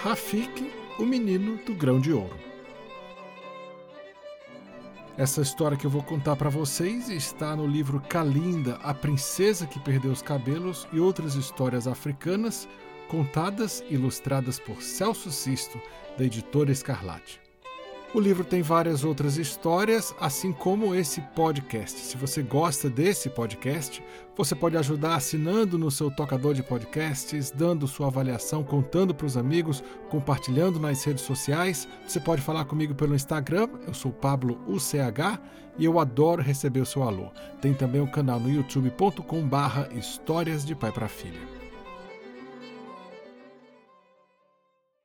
Rafik, 0.00 0.72
o 0.96 1.04
menino 1.04 1.56
do 1.64 1.74
grão 1.74 1.98
de 2.00 2.12
ouro. 2.12 2.38
Essa 5.16 5.42
história 5.42 5.76
que 5.76 5.84
eu 5.84 5.90
vou 5.90 6.04
contar 6.04 6.36
para 6.36 6.48
vocês 6.48 7.08
está 7.08 7.56
no 7.56 7.66
livro 7.66 8.00
Kalinda, 8.08 8.76
a 8.76 8.94
princesa 8.94 9.66
que 9.66 9.80
perdeu 9.80 10.12
os 10.12 10.22
cabelos 10.22 10.86
e 10.92 11.00
outras 11.00 11.34
histórias 11.34 11.88
africanas, 11.88 12.68
contadas 13.08 13.82
e 13.90 13.94
ilustradas 13.94 14.60
por 14.60 14.80
Celso 14.82 15.32
Sisto, 15.32 15.80
da 16.16 16.24
editora 16.24 16.70
Escarlate. 16.70 17.47
O 18.14 18.20
livro 18.20 18.42
tem 18.42 18.62
várias 18.62 19.04
outras 19.04 19.36
histórias, 19.36 20.14
assim 20.18 20.50
como 20.50 20.94
esse 20.94 21.20
podcast. 21.36 22.00
Se 22.00 22.16
você 22.16 22.42
gosta 22.42 22.88
desse 22.88 23.28
podcast, 23.28 24.02
você 24.34 24.54
pode 24.54 24.78
ajudar 24.78 25.14
assinando 25.16 25.76
no 25.76 25.90
seu 25.90 26.10
tocador 26.10 26.54
de 26.54 26.62
podcasts, 26.62 27.50
dando 27.50 27.86
sua 27.86 28.06
avaliação, 28.06 28.64
contando 28.64 29.14
para 29.14 29.26
os 29.26 29.36
amigos, 29.36 29.84
compartilhando 30.08 30.80
nas 30.80 31.04
redes 31.04 31.22
sociais. 31.22 31.86
Você 32.06 32.18
pode 32.18 32.40
falar 32.40 32.64
comigo 32.64 32.94
pelo 32.94 33.14
Instagram, 33.14 33.68
eu 33.86 33.92
sou 33.92 34.10
Pablo 34.10 34.58
UCH 34.66 35.38
e 35.76 35.84
eu 35.84 36.00
adoro 36.00 36.40
receber 36.40 36.80
o 36.80 36.86
seu 36.86 37.02
alô. 37.02 37.30
Tem 37.60 37.74
também 37.74 38.00
o 38.00 38.10
canal 38.10 38.40
no 38.40 38.48
youtube.com/barra 38.48 39.86
Histórias 39.92 40.64
de 40.64 40.74
Pai 40.74 40.90
para 40.90 41.08
Filha. 41.08 41.40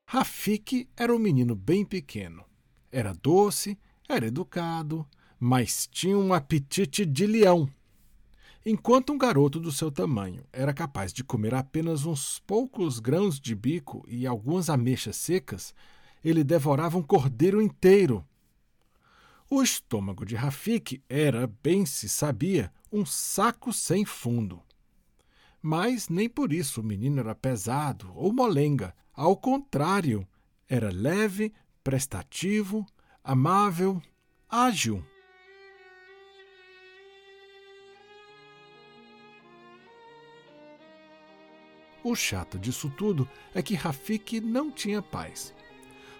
Rafik 0.07 0.88
era 0.95 1.13
um 1.13 1.20
menino 1.20 1.54
bem 1.54 1.84
pequeno 1.84 2.52
era 2.93 3.11
doce, 3.11 3.77
era 4.07 4.27
educado, 4.27 5.05
mas 5.39 5.88
tinha 5.91 6.17
um 6.17 6.31
apetite 6.31 7.05
de 7.05 7.25
leão. 7.25 7.67
Enquanto 8.63 9.11
um 9.11 9.17
garoto 9.17 9.59
do 9.59 9.71
seu 9.71 9.91
tamanho 9.91 10.45
era 10.54 10.73
capaz 10.73 11.12
de 11.12 11.23
comer 11.23 11.53
apenas 11.55 12.05
uns 12.05 12.40
poucos 12.45 12.99
grãos 12.99 13.40
de 13.40 13.55
bico 13.55 14.05
e 14.07 14.26
algumas 14.27 14.70
ameixas 14.70 15.18
secas, 15.18 15.73
ele 16.23 16.43
devorava 16.43 16.98
um 16.98 17.01
cordeiro 17.01 17.62
inteiro. 17.62 18.23
O 19.49 19.62
estômago 19.62 20.25
de 20.25 20.35
Rafik 20.35 21.01
era, 21.09 21.51
bem 21.62 21.85
se 21.85 22.07
sabia, 22.07 22.71
um 22.91 23.05
saco 23.05 23.73
sem 23.73 24.05
fundo. 24.05 24.62
Mas 25.62 26.07
nem 26.09 26.29
por 26.29 26.53
isso 26.53 26.79
o 26.79 26.84
menino 26.84 27.20
era 27.20 27.34
pesado 27.34 28.12
ou 28.15 28.31
molenga. 28.31 28.96
Ao 29.13 29.35
contrário, 29.35 30.27
era 30.70 30.90
leve, 30.90 31.53
prestativo, 31.84 32.85
amável, 33.23 34.01
ágil. 34.49 35.03
O 42.03 42.15
chato 42.15 42.57
disso 42.59 42.90
tudo 42.90 43.29
é 43.53 43.62
que 43.62 43.75
Rafik 43.75 44.40
não 44.40 44.71
tinha 44.71 45.01
paz. 45.01 45.53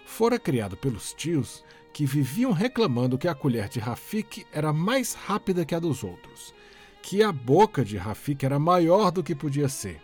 Fora 0.06 0.38
criado 0.38 0.76
pelos 0.76 1.12
tios, 1.12 1.64
que 1.92 2.04
viviam 2.04 2.52
reclamando 2.52 3.18
que 3.18 3.28
a 3.28 3.34
colher 3.34 3.68
de 3.68 3.78
Rafik 3.78 4.46
era 4.52 4.72
mais 4.72 5.14
rápida 5.14 5.64
que 5.64 5.74
a 5.74 5.78
dos 5.78 6.02
outros, 6.02 6.54
que 7.02 7.22
a 7.22 7.30
boca 7.30 7.84
de 7.84 7.96
Rafik 7.96 8.44
era 8.44 8.58
maior 8.58 9.10
do 9.10 9.22
que 9.22 9.34
podia 9.34 9.68
ser 9.68 10.00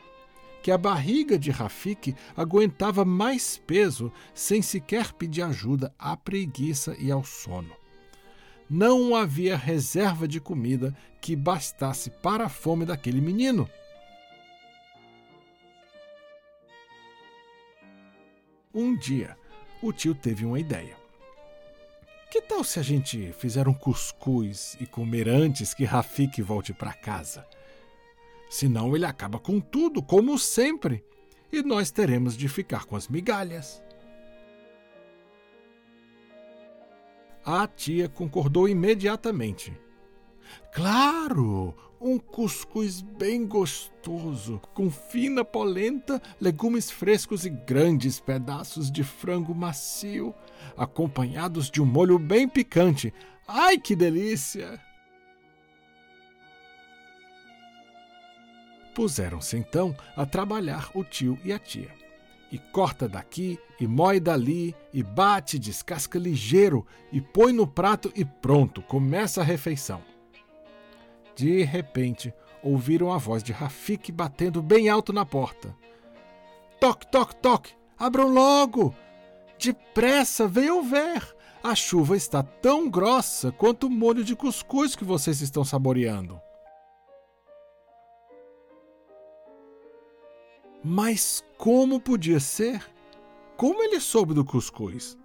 que 0.63 0.71
a 0.71 0.79
barriga 0.79 1.39
de 1.39 1.51
Rafik 1.51 2.15
aguentava 2.37 3.05
mais 3.05 3.57
peso 3.57 4.13
sem 4.35 4.61
sequer 4.63 5.13
pedir 5.13 5.43
ajuda 5.43 5.95
à 5.99 6.17
preguiça 6.17 6.97
e 6.99 7.11
ao 7.11 7.25
sono. 7.25 7.75
Não 8.69 9.17
havia 9.17 9.57
reserva 9.57 10.29
de 10.29 10.41
comida 10.41 10.95
que 11.21 11.35
bastasse 11.35 12.11
para 12.11 12.45
a 12.45 12.49
fome 12.49 12.85
daquele 12.85 13.21
menino. 13.21 13.69
Um 18.73 18.97
dia, 18.97 19.37
o 19.83 19.93
tio 19.93 20.15
teve 20.15 20.45
uma 20.45 20.61
ideia. 20.61 20.97
Que 22.31 22.41
tal 22.41 22.63
se 22.63 22.79
a 22.79 22.83
gente 22.83 23.33
fizer 23.33 23.67
um 23.67 23.75
cuscuz 23.75 24.77
e 24.79 24.87
comer 24.87 25.29
antes 25.29 25.75
que 25.75 25.85
Rafik 25.85 26.41
volte 26.41 26.73
para 26.73 26.93
casa? 26.93 27.45
Senão 28.51 28.97
ele 28.97 29.07
acaba 29.07 29.39
com 29.39 29.61
tudo, 29.61 30.03
como 30.03 30.37
sempre, 30.37 31.05
e 31.53 31.63
nós 31.63 31.93
teremos 31.93 32.37
de 32.37 32.49
ficar 32.49 32.85
com 32.85 32.97
as 32.97 33.07
migalhas. 33.07 33.81
A 37.45 37.65
tia 37.69 38.09
concordou 38.09 38.69
imediatamente. 38.69 39.73
Claro! 40.75 41.77
Um 42.01 42.19
cuscuz 42.19 43.03
bem 43.03 43.47
gostoso, 43.47 44.61
com 44.75 44.91
fina 44.91 45.45
polenta, 45.45 46.21
legumes 46.41 46.91
frescos 46.91 47.45
e 47.45 47.51
grandes 47.51 48.19
pedaços 48.19 48.91
de 48.91 49.05
frango 49.05 49.55
macio, 49.55 50.35
acompanhados 50.77 51.71
de 51.71 51.81
um 51.81 51.87
molho 51.87 52.19
bem 52.19 52.49
picante. 52.49 53.15
Ai, 53.47 53.79
que 53.79 53.95
delícia! 53.95 54.81
Puseram-se 58.95 59.57
então 59.57 59.97
a 60.17 60.27
trabalhar 60.27 60.91
o 60.95 61.05
tio 61.05 61.39
e 61.45 61.53
a 61.53 61.59
tia. 61.59 61.91
E 62.51 62.59
corta 62.59 63.09
daqui, 63.09 63.59
e 63.79 63.87
moe 63.87 64.19
dali, 64.19 64.75
e 64.93 65.03
bate, 65.03 65.59
descasca 65.59 66.19
ligeiro, 66.19 66.85
e 67.13 67.21
põe 67.21 67.53
no 67.53 67.67
prato 67.67 68.13
e 68.17 68.25
pronto, 68.25 68.83
começa 68.83 69.41
a 69.41 69.45
refeição. 69.45 70.03
De 71.37 71.63
repente, 71.63 72.35
ouviram 72.63 73.13
a 73.13 73.19
voz 73.19 73.43
de 73.43 73.53
Rafik 73.53 74.11
batendo 74.11 74.61
bem 74.61 74.89
alto 74.89 75.13
na 75.13 75.25
porta. 75.25 75.75
Toque, 76.81 77.07
toque, 77.07 77.37
toque! 77.37 77.73
Abram 77.97 78.29
logo! 78.29 78.95
Depressa, 79.59 80.49
venham 80.49 80.83
ver! 80.83 81.37
A 81.63 81.75
chuva 81.75 82.17
está 82.17 82.43
tão 82.43 82.89
grossa 82.89 83.53
quanto 83.53 83.87
o 83.87 83.91
molho 83.91 84.25
de 84.25 84.35
cuscuz 84.35 84.97
que 84.97 85.05
vocês 85.05 85.41
estão 85.41 85.63
saboreando. 85.63 86.41
Mas 90.83 91.45
como 91.59 92.01
podia 92.01 92.41
ser? 92.41 92.83
Como 93.57 93.83
ele 93.83 94.01
soube 94.01 94.33
do 94.33 94.45
cuscuz? 94.45 95.19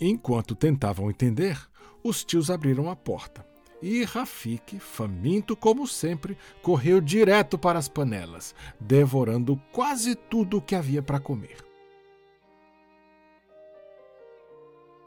Enquanto 0.00 0.54
tentavam 0.54 1.10
entender, 1.10 1.58
os 2.02 2.24
tios 2.24 2.50
abriram 2.50 2.90
a 2.90 2.96
porta. 2.96 3.44
E 3.80 4.04
Rafik, 4.04 4.78
faminto 4.78 5.56
como 5.56 5.88
sempre, 5.88 6.38
correu 6.62 7.00
direto 7.00 7.58
para 7.58 7.80
as 7.80 7.88
panelas, 7.88 8.54
devorando 8.78 9.60
quase 9.72 10.14
tudo 10.14 10.58
o 10.58 10.62
que 10.62 10.76
havia 10.76 11.02
para 11.02 11.18
comer. 11.18 11.56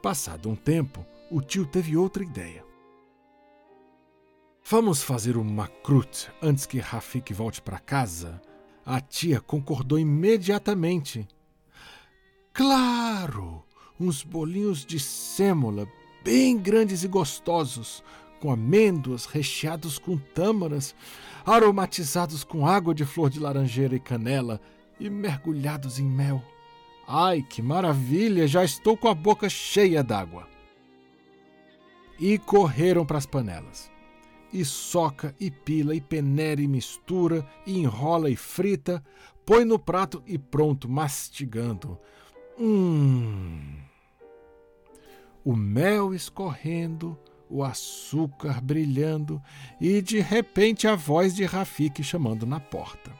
Passado 0.02 0.50
um 0.50 0.56
tempo, 0.56 1.06
o 1.32 1.42
tio 1.42 1.66
teve 1.66 1.96
outra 1.96 2.22
ideia. 2.22 2.66
Vamos 4.68 5.02
fazer 5.02 5.38
uma 5.38 5.68
crute 5.68 6.30
antes 6.42 6.66
que 6.66 6.80
Rafik 6.80 7.34
volte 7.34 7.62
para 7.62 7.80
casa? 7.80 8.42
A 8.86 9.02
tia 9.02 9.42
concordou 9.42 9.98
imediatamente. 9.98 11.28
Claro! 12.54 13.64
Uns 14.00 14.22
bolinhos 14.22 14.86
de 14.86 15.00
sêmola, 15.00 15.88
bem 16.24 16.56
grandes 16.56 17.04
e 17.04 17.08
gostosos, 17.08 18.04
com 18.40 18.52
amêndoas 18.52 19.26
recheados 19.26 19.98
com 19.98 20.18
tâmaras, 20.18 20.94
aromatizados 21.44 22.44
com 22.44 22.68
água 22.68 22.94
de 22.94 23.06
flor 23.06 23.32
de 23.32 23.40
laranjeira 23.40 23.96
e 23.96 24.00
canela 24.00 24.62
e 25.00 25.10
mergulhados 25.10 25.98
em 25.98 26.06
mel. 26.06 26.44
Ai, 27.08 27.42
que 27.42 27.64
maravilha! 27.64 28.48
Já 28.48 28.64
estou 28.64 28.96
com 28.96 29.08
a 29.08 29.16
boca 29.16 29.50
cheia 29.50 30.04
d'água. 30.04 30.48
E 32.20 32.38
correram 32.38 33.04
para 33.04 33.18
as 33.18 33.26
panelas 33.26 33.95
e 34.56 34.64
soca 34.64 35.36
e 35.38 35.52
pila 35.52 35.94
e 35.94 36.00
peneira 36.00 36.62
e 36.62 36.68
mistura 36.68 37.46
e 37.68 37.78
enrola 37.78 38.30
e 38.30 38.38
frita, 38.38 39.04
põe 39.46 39.66
no 39.66 39.78
prato 39.78 40.24
e 40.26 40.38
pronto, 40.38 40.88
mastigando. 40.88 42.00
Hum. 42.58 43.76
O 45.44 45.54
mel 45.58 46.14
escorrendo, 46.14 47.20
o 47.50 47.64
açúcar 47.66 48.62
brilhando 48.62 49.42
e 49.80 50.02
de 50.02 50.22
repente 50.22 50.88
a 50.88 50.96
voz 50.96 51.36
de 51.36 51.44
Rafik 51.44 52.02
chamando 52.02 52.46
na 52.46 52.62
porta. 52.62 53.12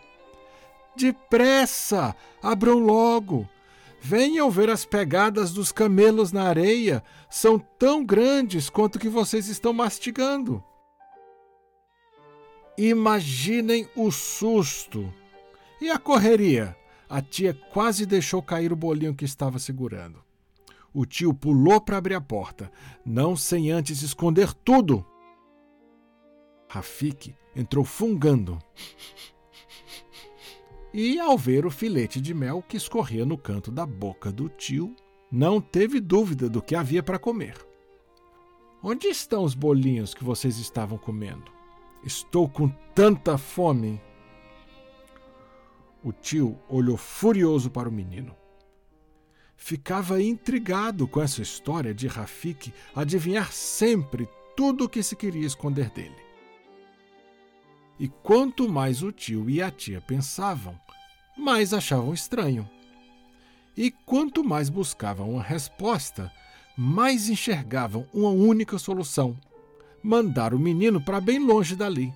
Depressa! 0.96 2.16
Abram 2.42 2.80
logo! 2.80 3.48
Venham 4.00 4.50
ver 4.50 4.70
as 4.70 4.86
pegadas 4.86 5.52
dos 5.52 5.72
camelos 5.72 6.32
na 6.32 6.44
areia. 6.44 7.04
São 7.30 7.60
tão 7.60 8.06
grandes 8.06 8.70
quanto 8.70 9.00
que 9.00 9.10
vocês 9.10 9.50
estão 9.50 9.74
mastigando. 9.74 10.64
Imaginem 12.78 13.88
o 13.96 14.12
susto. 14.12 15.14
E 15.80 15.90
a 15.90 15.98
correria? 15.98 16.76
A 17.08 17.22
tia 17.22 17.54
quase 17.54 18.06
deixou 18.06 18.42
cair 18.42 18.74
o 18.74 18.76
bolinho 18.76 19.16
que 19.16 19.26
estava 19.26 19.60
segurando. 19.60 20.24
O 20.94 21.06
tio 21.06 21.34
pulou 21.34 21.80
para 21.80 21.98
abrir 21.98 22.16
a 22.16 22.22
porta, 22.22 22.72
não 23.06 23.36
sem 23.36 23.72
antes 23.72 24.02
esconder 24.02 24.54
tudo. 24.54 25.06
Rafik 26.70 27.36
entrou 27.56 27.86
fungando 27.86 28.60
e, 30.98 31.20
ao 31.20 31.38
ver 31.38 31.66
o 31.66 31.70
filete 31.70 32.22
de 32.22 32.34
mel 32.34 32.62
que 32.62 32.78
escorria 32.78 33.26
no 33.26 33.38
canto 33.38 33.70
da 33.70 33.86
boca 33.86 34.32
do 34.32 34.48
tio, 34.48 34.96
não 35.30 35.60
teve 35.60 36.00
dúvida 36.00 36.50
do 36.50 36.62
que 36.62 36.74
havia 36.74 37.04
para 37.04 37.20
comer. 37.20 37.56
Onde 38.82 39.08
estão 39.08 39.44
os 39.44 39.54
bolinhos 39.54 40.14
que 40.14 40.24
vocês 40.24 40.58
estavam 40.58 40.98
comendo? 40.98 41.55
Estou 42.06 42.48
com 42.48 42.70
tanta 42.94 43.36
fome. 43.36 44.00
O 46.04 46.14
tio 46.14 46.60
olhou 46.70 46.98
furioso 46.98 47.72
para 47.72 47.90
o 47.90 47.92
menino. 47.92 48.36
Ficava 49.58 50.22
intrigado 50.22 51.08
com 51.08 51.20
essa 51.20 51.42
história 51.42 51.96
de 51.96 52.06
Rafik 52.06 52.72
adivinhar 52.94 53.52
sempre 53.52 54.30
tudo 54.56 54.84
o 54.84 54.90
que 54.90 55.02
se 55.02 55.16
queria 55.16 55.48
esconder 55.48 55.90
dele. 55.90 56.16
E 58.00 58.08
quanto 58.08 58.70
mais 58.70 59.02
o 59.02 59.12
tio 59.12 59.50
e 59.50 59.60
a 59.60 59.72
tia 59.72 60.00
pensavam, 60.00 60.80
mais 61.36 61.74
achavam 61.74 62.14
estranho. 62.14 62.70
E 63.76 63.90
quanto 63.90 64.44
mais 64.44 64.70
buscavam 64.70 65.32
uma 65.32 65.42
resposta, 65.42 66.32
mais 66.78 67.30
enxergavam 67.30 68.08
uma 68.14 68.30
única 68.30 68.78
solução: 68.78 69.36
mandar 70.06 70.54
o 70.54 70.60
menino 70.60 71.02
para 71.02 71.20
bem 71.20 71.40
longe 71.40 71.76
dali. 71.76 72.14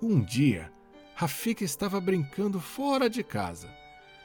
Um 0.00 0.22
dia, 0.22 0.72
Rafika 1.16 1.64
estava 1.64 2.00
brincando 2.00 2.60
fora 2.60 3.10
de 3.10 3.24
casa, 3.24 3.68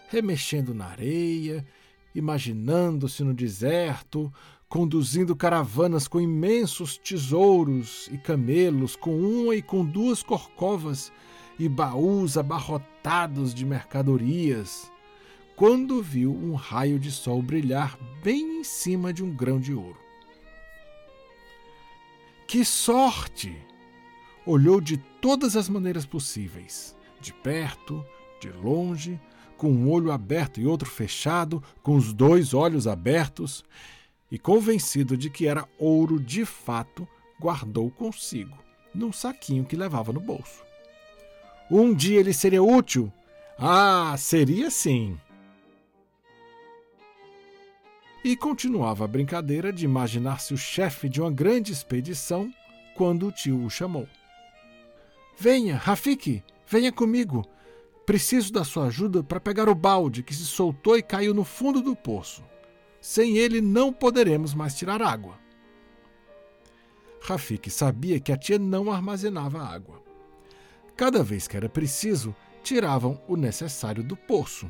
remexendo 0.10 0.72
na 0.72 0.86
areia, 0.86 1.66
imaginando-se 2.14 3.24
no 3.24 3.34
deserto, 3.34 4.32
conduzindo 4.70 5.36
caravanas 5.36 6.08
com 6.08 6.22
imensos 6.22 6.96
tesouros 6.96 8.08
e 8.12 8.20
camelos, 8.20 8.96
com 8.96 9.20
uma 9.20 9.56
e 9.56 9.64
com 9.64 9.84
duas 9.84 10.22
corcovas 10.22 11.12
e 11.58 11.68
baús 11.68 12.38
abarrotados 12.38 13.52
de 13.52 13.66
mercadorias, 13.66 14.92
quando 15.58 16.04
viu 16.04 16.32
um 16.32 16.54
raio 16.54 17.00
de 17.00 17.12
sol 17.12 17.42
brilhar 17.42 17.98
bem 18.24 18.60
em 18.60 18.64
cima 18.64 19.12
de 19.12 19.24
um 19.24 19.36
grão 19.36 19.60
de 19.60 19.74
ouro. 19.74 20.00
Que 22.48 22.64
sorte! 22.64 23.58
olhou 24.46 24.80
de 24.80 24.98
todas 25.20 25.58
as 25.58 25.68
maneiras 25.68 26.06
possíveis, 26.06 26.96
de 27.20 27.34
perto, 27.34 28.06
de 28.40 28.50
longe, 28.50 29.20
com 29.58 29.70
um 29.70 29.90
olho 29.90 30.12
aberto 30.12 30.62
e 30.62 30.66
outro 30.68 30.88
fechado, 30.88 31.62
com 31.82 31.96
os 31.96 32.14
dois 32.14 32.54
olhos 32.54 32.88
abertos, 32.88 33.66
e 34.32 34.38
convencido 34.38 35.18
de 35.18 35.30
que 35.30 35.48
era 35.48 35.68
ouro 35.80 36.20
de 36.20 36.46
fato, 36.46 37.06
guardou 37.42 37.90
consigo, 37.90 38.58
num 38.94 39.12
saquinho 39.12 39.66
que 39.66 39.76
levava 39.76 40.14
no 40.14 40.22
bolso. 40.22 40.64
Um 41.70 41.94
dia 41.94 42.20
ele 42.20 42.32
seria 42.32 42.62
útil? 42.62 43.12
Ah, 43.58 44.16
seria 44.18 44.70
sim! 44.70 45.20
E 48.28 48.36
continuava 48.36 49.06
a 49.06 49.08
brincadeira 49.08 49.72
de 49.72 49.86
imaginar-se 49.86 50.54
o 50.54 50.58
chefe 50.58 51.08
de 51.08 51.22
uma 51.22 51.32
grande 51.32 51.72
expedição 51.72 52.54
quando 52.94 53.26
o 53.26 53.32
tio 53.32 53.64
o 53.64 53.70
chamou. 53.70 54.06
Venha, 55.40 55.78
Rafiki, 55.78 56.44
venha 56.68 56.92
comigo. 56.92 57.46
Preciso 58.06 58.52
da 58.52 58.66
sua 58.66 58.88
ajuda 58.88 59.24
para 59.24 59.40
pegar 59.40 59.70
o 59.70 59.74
balde 59.74 60.24
que 60.24 60.36
se 60.36 60.46
soltou 60.46 60.98
e 60.98 61.02
caiu 61.02 61.34
no 61.34 61.46
fundo 61.46 61.82
do 61.82 61.96
poço. 61.96 62.44
Sem 63.00 63.38
ele 63.38 63.62
não 63.62 63.94
poderemos 63.94 64.54
mais 64.54 64.76
tirar 64.76 65.02
água. 65.02 65.40
Rafiki 67.22 67.70
sabia 67.70 68.20
que 68.20 68.34
a 68.34 68.38
tia 68.38 68.60
não 68.60 68.92
armazenava 68.92 69.64
água. 69.64 70.04
Cada 70.98 71.24
vez 71.24 71.48
que 71.48 71.56
era 71.56 71.70
preciso, 71.70 72.36
tiravam 72.62 73.22
o 73.26 73.38
necessário 73.38 74.04
do 74.04 74.18
poço. 74.18 74.70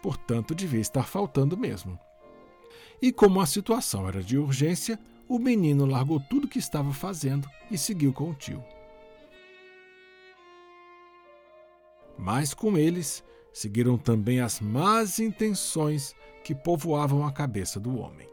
Portanto, 0.00 0.54
devia 0.54 0.80
estar 0.80 1.08
faltando 1.08 1.56
mesmo. 1.56 1.98
E 3.00 3.12
como 3.12 3.40
a 3.40 3.46
situação 3.46 4.08
era 4.08 4.22
de 4.22 4.36
urgência, 4.36 4.98
o 5.28 5.38
menino 5.38 5.84
largou 5.84 6.18
tudo 6.18 6.48
que 6.48 6.58
estava 6.58 6.92
fazendo 6.92 7.48
e 7.70 7.78
seguiu 7.78 8.12
com 8.12 8.30
o 8.30 8.34
tio. 8.34 8.64
Mas 12.16 12.52
com 12.52 12.76
eles 12.76 13.22
seguiram 13.52 13.96
também 13.96 14.40
as 14.40 14.60
más 14.60 15.18
intenções 15.18 16.14
que 16.42 16.54
povoavam 16.54 17.26
a 17.26 17.32
cabeça 17.32 17.78
do 17.78 17.98
homem. 17.98 18.28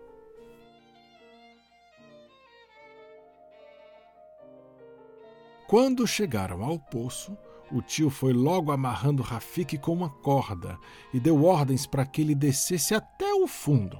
Quando 5.67 6.05
chegaram 6.07 6.63
ao 6.63 6.79
poço, 6.79 7.37
o 7.71 7.81
tio 7.81 8.09
foi 8.09 8.33
logo 8.33 8.71
amarrando 8.71 9.23
Rafik 9.23 9.77
com 9.79 9.93
uma 9.93 10.09
corda 10.09 10.77
e 11.11 11.19
deu 11.19 11.43
ordens 11.43 11.87
para 11.87 12.05
que 12.05 12.21
ele 12.21 12.35
descesse 12.35 12.93
até 12.93 13.33
o 13.33 13.47
fundo. 13.47 13.99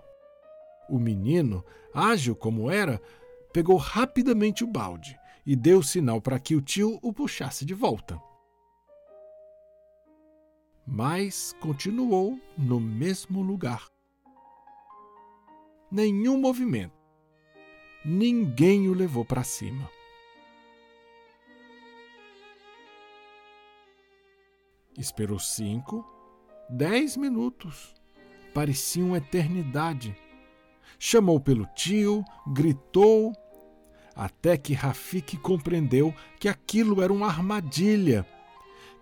O 0.90 1.00
menino, 1.00 1.64
ágil 1.94 2.36
como 2.36 2.70
era, 2.70 3.02
pegou 3.52 3.78
rapidamente 3.78 4.64
o 4.64 4.68
balde 4.68 5.18
e 5.46 5.56
deu 5.56 5.82
sinal 5.82 6.22
para 6.22 6.40
que 6.40 6.56
o 6.56 6.62
tio 6.62 7.00
o 7.02 7.14
puxasse 7.14 7.66
de 7.66 7.74
volta 7.74 8.20
mas 10.86 11.56
continuou 11.60 12.40
no 12.58 12.80
mesmo 12.80 13.42
lugar. 13.42 13.90
Nenhum 15.90 16.38
movimento. 16.38 16.94
Ninguém 18.04 18.88
o 18.88 18.94
levou 18.94 19.26
para 19.26 19.44
cima. 19.44 19.90
Esperou 24.96 25.40
cinco, 25.40 26.06
dez 26.70 27.18
minutos. 27.18 27.94
Parecia 28.54 29.04
uma 29.04 29.18
eternidade. 29.18 30.16
Chamou 30.98 31.40
pelo 31.40 31.66
tio, 31.76 32.24
gritou, 32.48 33.34
até 34.16 34.58
que 34.58 34.74
Rafik 34.74 35.38
compreendeu 35.38 36.14
que 36.40 36.48
aquilo 36.48 37.02
era 37.02 37.12
uma 37.12 37.28
armadilha 37.28 38.26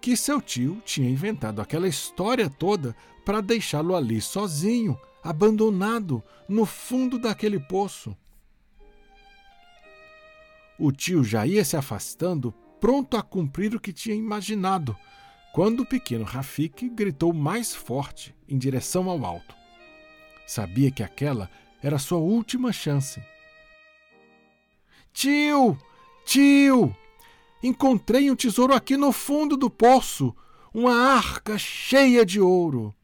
que 0.03 0.17
seu 0.17 0.41
tio 0.41 0.81
tinha 0.83 1.09
inventado 1.09 1.61
aquela 1.61 1.87
história 1.87 2.49
toda 2.49 2.93
para 3.23 3.39
deixá-lo 3.39 3.95
ali 3.95 4.19
sozinho, 4.19 4.99
abandonado, 5.23 6.21
no 6.45 6.65
fundo 6.65 7.17
daquele 7.17 7.57
poço. 7.57 8.13
O 10.77 10.91
tio 10.91 11.23
já 11.23 11.47
ia 11.47 11.63
se 11.63 11.77
afastando, 11.77 12.53
pronto 12.81 13.15
a 13.15 13.23
cumprir 13.23 13.73
o 13.73 13.79
que 13.79 13.93
tinha 13.93 14.13
imaginado, 14.13 14.93
quando 15.53 15.83
o 15.83 15.85
pequeno 15.85 16.25
Rafik 16.25 16.89
gritou 16.89 17.31
mais 17.31 17.73
forte 17.73 18.35
em 18.45 18.57
direção 18.57 19.09
ao 19.09 19.25
alto. 19.25 19.55
Sabia 20.45 20.91
que 20.91 21.01
aquela 21.01 21.49
era 21.83 21.99
sua 21.99 22.17
última 22.17 22.71
chance. 22.71 23.21
Tio! 25.11 25.77
Tio! 26.25 26.95
Encontrei 27.61 28.31
um 28.31 28.35
tesouro 28.35 28.73
aqui 28.73 28.95
no 28.95 29.11
fundo 29.11 29.57
do 29.57 29.69
poço, 29.69 30.33
uma 30.73 30.95
arca 30.95 31.57
cheia 31.57 32.25
de 32.25 32.39
ouro. 32.39 32.95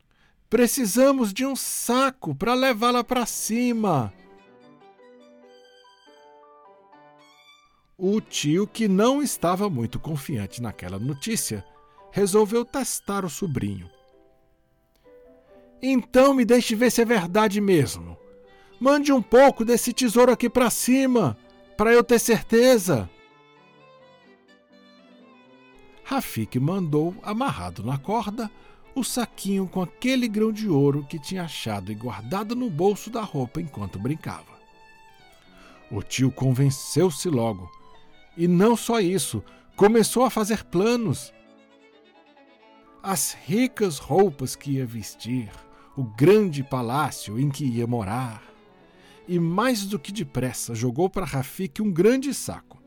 Precisamos 0.49 1.33
de 1.33 1.45
um 1.45 1.55
saco 1.55 2.33
para 2.33 2.53
levá-la 2.53 3.03
para 3.03 3.25
cima. 3.25 4.13
O 7.97 8.21
tio, 8.21 8.65
que 8.65 8.87
não 8.87 9.21
estava 9.21 9.69
muito 9.69 9.99
confiante 9.99 10.61
naquela 10.61 10.97
notícia, 10.97 11.65
resolveu 12.11 12.63
testar 12.63 13.25
o 13.25 13.29
sobrinho. 13.29 13.89
Então 15.81 16.33
me 16.33 16.45
deixe 16.45 16.75
ver 16.75 16.91
se 16.91 17.01
é 17.01 17.05
verdade 17.05 17.59
mesmo. 17.61 18.17
Mande 18.79 19.11
um 19.11 19.21
pouco 19.21 19.65
desse 19.65 19.91
tesouro 19.91 20.31
aqui 20.31 20.49
para 20.49 20.69
cima, 20.69 21.37
para 21.75 21.91
eu 21.91 22.03
ter 22.03 22.17
certeza. 22.17 23.09
Rafik 26.03 26.57
mandou, 26.59 27.13
amarrado 27.21 27.83
na 27.83 27.97
corda, 27.97 28.49
o 28.95 29.03
saquinho 29.03 29.67
com 29.67 29.81
aquele 29.81 30.27
grão 30.27 30.51
de 30.51 30.67
ouro 30.67 31.05
que 31.07 31.19
tinha 31.19 31.43
achado 31.43 31.91
e 31.91 31.95
guardado 31.95 32.55
no 32.55 32.69
bolso 32.69 33.09
da 33.09 33.21
roupa 33.21 33.61
enquanto 33.61 33.99
brincava. 33.99 34.59
O 35.91 36.01
tio 36.01 36.31
convenceu-se 36.31 37.29
logo. 37.29 37.69
E 38.37 38.47
não 38.47 38.75
só 38.75 38.99
isso, 38.99 39.43
começou 39.75 40.23
a 40.23 40.29
fazer 40.29 40.63
planos. 40.63 41.33
As 43.03 43.33
ricas 43.45 43.97
roupas 43.97 44.55
que 44.55 44.71
ia 44.71 44.85
vestir, 44.85 45.49
o 45.95 46.03
grande 46.03 46.63
palácio 46.63 47.39
em 47.39 47.49
que 47.49 47.65
ia 47.65 47.85
morar. 47.85 48.48
E 49.31 49.37
mais 49.37 49.85
do 49.85 49.99
que 49.99 50.11
depressa 50.11 50.73
jogou 50.73 51.07
para 51.07 51.23
Rafik 51.23 51.83
um 51.83 51.91
grande 51.91 52.33
saco. 52.33 52.81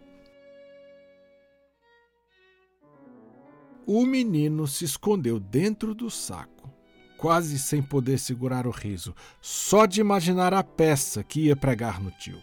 O 3.87 4.05
menino 4.05 4.67
se 4.67 4.85
escondeu 4.85 5.39
dentro 5.39 5.95
do 5.95 6.11
saco, 6.11 6.69
quase 7.17 7.61
sem 7.61 7.81
poder 7.81 8.19
segurar 8.19 8.67
o 8.67 8.73
riso, 8.73 9.15
só 9.41 9.87
de 9.87 10.01
imaginar 10.01 10.53
a 10.53 10.65
peça 10.65 11.23
que 11.23 11.43
ia 11.43 11.55
pregar 11.55 12.03
no 12.03 12.11
tio. 12.11 12.41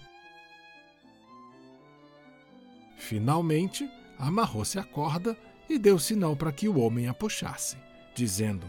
Finalmente, 2.96 3.86
amarrou-se 4.18 4.80
a 4.80 4.84
corda 4.86 5.38
e 5.68 5.78
deu 5.78 6.00
sinal 6.00 6.38
para 6.38 6.54
que 6.54 6.70
o 6.70 6.80
homem 6.80 7.10
a 7.10 7.14
puxasse, 7.14 7.76
dizendo: 8.16 8.66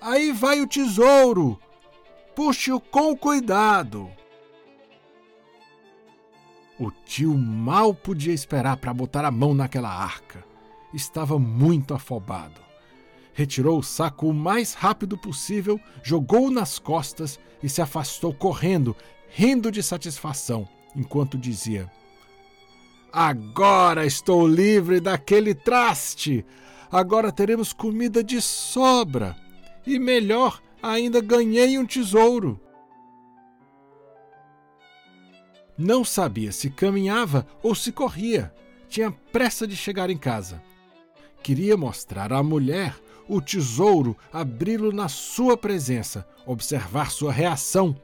Aí 0.00 0.32
vai 0.32 0.60
o 0.60 0.66
tesouro! 0.66 1.60
Puxe-o 2.34 2.80
com 2.80 3.16
cuidado! 3.16 4.10
O 6.78 6.90
tio 6.90 7.36
mal 7.36 7.92
podia 7.92 8.32
esperar 8.32 8.78
para 8.78 8.94
botar 8.94 9.24
a 9.24 9.30
mão 9.30 9.52
naquela 9.52 9.90
arca. 9.90 10.42
Estava 10.94 11.38
muito 11.38 11.92
afobado. 11.92 12.60
Retirou 13.34 13.78
o 13.78 13.82
saco 13.82 14.28
o 14.28 14.34
mais 14.34 14.72
rápido 14.72 15.18
possível, 15.18 15.78
jogou-o 16.02 16.50
nas 16.50 16.78
costas 16.78 17.38
e 17.62 17.68
se 17.68 17.82
afastou 17.82 18.32
correndo, 18.32 18.96
rindo 19.28 19.70
de 19.70 19.82
satisfação, 19.82 20.66
enquanto 20.96 21.36
dizia: 21.36 21.90
Agora 23.12 24.06
estou 24.06 24.46
livre 24.46 25.00
daquele 25.00 25.54
traste! 25.54 26.44
Agora 26.90 27.30
teremos 27.30 27.72
comida 27.72 28.24
de 28.24 28.40
sobra! 28.40 29.36
E 29.86 29.98
melhor, 29.98 30.60
ainda 30.82 31.20
ganhei 31.20 31.78
um 31.78 31.86
tesouro! 31.86 32.60
Não 35.82 36.04
sabia 36.04 36.52
se 36.52 36.68
caminhava 36.68 37.46
ou 37.62 37.74
se 37.74 37.90
corria. 37.90 38.52
Tinha 38.86 39.10
pressa 39.10 39.66
de 39.66 39.74
chegar 39.74 40.10
em 40.10 40.18
casa. 40.18 40.62
Queria 41.42 41.74
mostrar 41.74 42.34
à 42.34 42.42
mulher 42.42 42.94
o 43.26 43.40
tesouro, 43.40 44.14
abri-lo 44.30 44.92
na 44.92 45.08
sua 45.08 45.56
presença, 45.56 46.28
observar 46.44 47.10
sua 47.10 47.32
reação. 47.32 47.96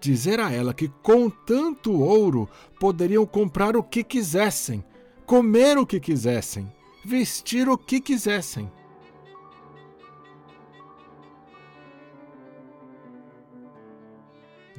Dizer 0.00 0.40
a 0.40 0.50
ela 0.50 0.72
que 0.72 0.88
com 0.88 1.28
tanto 1.28 1.92
ouro 1.92 2.48
poderiam 2.80 3.26
comprar 3.26 3.76
o 3.76 3.82
que 3.82 4.02
quisessem, 4.02 4.82
comer 5.26 5.76
o 5.76 5.86
que 5.86 6.00
quisessem, 6.00 6.72
vestir 7.04 7.68
o 7.68 7.76
que 7.76 8.00
quisessem. 8.00 8.70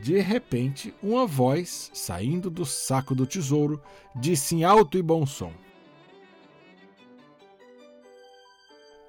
De 0.03 0.19
repente, 0.19 0.93
uma 1.01 1.25
voz, 1.25 1.89
saindo 1.93 2.49
do 2.49 2.65
saco 2.65 3.15
do 3.15 3.25
tesouro, 3.25 3.81
disse 4.13 4.53
em 4.53 4.65
alto 4.65 4.97
e 4.97 5.01
bom 5.01 5.25
som: 5.25 5.53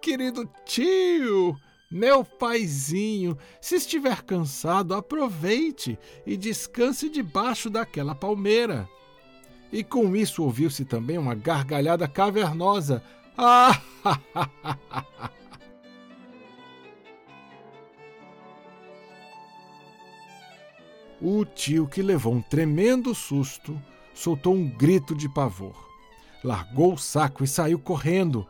Querido 0.01 0.49
tio, 0.65 1.57
meu 1.91 2.25
paizinho, 2.25 3.37
se 3.61 3.75
estiver 3.75 4.23
cansado, 4.23 4.95
aproveite 4.95 5.99
e 6.25 6.37
descanse 6.37 7.11
debaixo 7.11 7.69
daquela 7.69 8.15
palmeira. 8.15 8.89
E 9.73 9.83
com 9.83 10.15
isso 10.15 10.45
ouviu-se 10.45 10.85
também 10.85 11.19
uma 11.19 11.35
gargalhada 11.35 12.07
cavernosa. 12.07 13.03
Ah! 13.37 13.83
O 21.26 21.43
tio, 21.43 21.88
que 21.88 22.02
levou 22.02 22.35
um 22.35 22.43
tremendo 22.43 23.14
susto, 23.14 23.81
soltou 24.12 24.54
um 24.54 24.69
grito 24.69 25.14
de 25.14 25.26
pavor. 25.26 25.88
Largou 26.45 26.93
o 26.93 26.99
saco 26.99 27.43
e 27.43 27.49
saiu 27.49 27.78
correndo, 27.78 28.47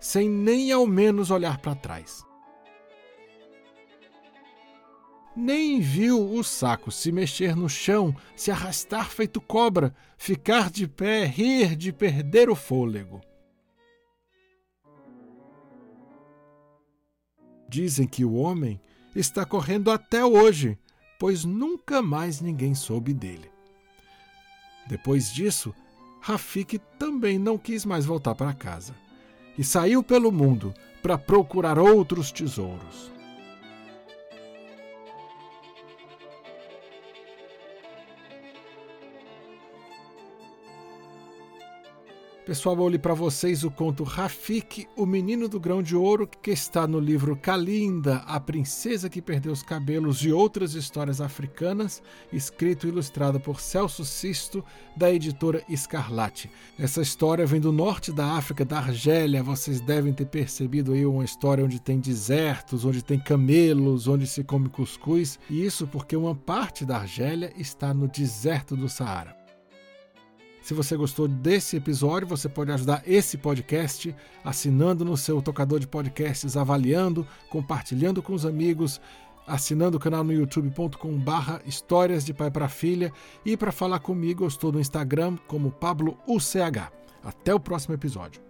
sem 0.00 0.28
nem 0.28 0.72
ao 0.72 0.88
menos 0.88 1.30
olhar 1.30 1.58
para 1.58 1.76
trás. 1.76 2.26
Nem 5.36 5.78
viu 5.78 6.32
o 6.32 6.42
saco 6.42 6.90
se 6.90 7.12
mexer 7.12 7.54
no 7.54 7.68
chão, 7.68 8.12
se 8.34 8.50
arrastar 8.50 9.08
feito 9.08 9.40
cobra, 9.40 9.94
ficar 10.18 10.68
de 10.68 10.88
pé, 10.88 11.26
rir 11.26 11.76
de 11.76 11.92
perder 11.92 12.50
o 12.50 12.56
fôlego. 12.56 13.20
Dizem 17.68 18.08
que 18.08 18.24
o 18.24 18.34
homem 18.34 18.80
está 19.14 19.46
correndo 19.46 19.92
até 19.92 20.24
hoje 20.24 20.76
pois 21.18 21.44
nunca 21.44 22.02
mais 22.02 22.40
ninguém 22.40 22.74
soube 22.74 23.12
dele. 23.12 23.50
Depois 24.86 25.32
disso, 25.32 25.74
Rafik 26.20 26.78
também 26.98 27.38
não 27.38 27.56
quis 27.56 27.84
mais 27.84 28.04
voltar 28.04 28.34
para 28.34 28.52
casa 28.52 28.94
e 29.58 29.64
saiu 29.64 30.02
pelo 30.02 30.30
mundo 30.30 30.74
para 31.02 31.16
procurar 31.16 31.78
outros 31.78 32.30
tesouros. 32.30 33.15
Pessoal, 42.46 42.76
vou 42.76 42.86
ler 42.86 43.00
para 43.00 43.12
vocês 43.12 43.64
o 43.64 43.72
conto 43.72 44.04
Rafik, 44.04 44.86
o 44.96 45.04
menino 45.04 45.48
do 45.48 45.58
grão 45.58 45.82
de 45.82 45.96
ouro, 45.96 46.28
que 46.28 46.52
está 46.52 46.86
no 46.86 47.00
livro 47.00 47.34
Kalinda, 47.34 48.18
a 48.18 48.38
princesa 48.38 49.10
que 49.10 49.20
perdeu 49.20 49.50
os 49.50 49.64
cabelos 49.64 50.24
e 50.24 50.30
outras 50.30 50.74
histórias 50.74 51.20
africanas, 51.20 52.00
escrito 52.32 52.86
e 52.86 52.90
ilustrado 52.90 53.40
por 53.40 53.60
Celso 53.60 54.04
Sisto, 54.04 54.64
da 54.96 55.12
editora 55.12 55.60
Escarlate. 55.68 56.48
Essa 56.78 57.02
história 57.02 57.44
vem 57.44 57.60
do 57.60 57.72
norte 57.72 58.12
da 58.12 58.34
África, 58.34 58.64
da 58.64 58.78
Argélia. 58.78 59.42
Vocês 59.42 59.80
devem 59.80 60.12
ter 60.12 60.26
percebido 60.26 60.92
aí 60.92 61.04
uma 61.04 61.24
história 61.24 61.64
onde 61.64 61.80
tem 61.80 61.98
desertos, 61.98 62.84
onde 62.84 63.02
tem 63.02 63.18
camelos, 63.18 64.06
onde 64.06 64.24
se 64.24 64.44
come 64.44 64.68
cuscuz, 64.68 65.36
e 65.50 65.66
isso 65.66 65.84
porque 65.88 66.14
uma 66.14 66.36
parte 66.36 66.84
da 66.84 66.98
Argélia 66.98 67.52
está 67.56 67.92
no 67.92 68.06
deserto 68.06 68.76
do 68.76 68.88
Saara. 68.88 69.45
Se 70.66 70.74
você 70.74 70.96
gostou 70.96 71.28
desse 71.28 71.76
episódio, 71.76 72.26
você 72.26 72.48
pode 72.48 72.72
ajudar 72.72 73.00
esse 73.06 73.38
podcast 73.38 74.12
assinando 74.44 75.04
no 75.04 75.16
seu 75.16 75.40
tocador 75.40 75.78
de 75.78 75.86
podcasts, 75.86 76.56
avaliando, 76.56 77.24
compartilhando 77.48 78.20
com 78.20 78.32
os 78.32 78.44
amigos, 78.44 79.00
assinando 79.46 79.96
o 79.96 80.00
canal 80.00 80.24
no 80.24 80.32
youtube.com/barra 80.32 81.62
Histórias 81.64 82.24
de 82.24 82.34
Pai 82.34 82.50
para 82.50 82.68
Filha 82.68 83.12
e 83.44 83.56
para 83.56 83.70
falar 83.70 84.00
comigo 84.00 84.42
eu 84.42 84.48
estou 84.48 84.72
no 84.72 84.80
Instagram 84.80 85.36
como 85.46 85.70
Pablo 85.70 86.18
UCH. 86.26 86.90
Até 87.22 87.54
o 87.54 87.60
próximo 87.60 87.94
episódio. 87.94 88.42